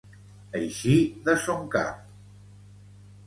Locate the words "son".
1.43-1.69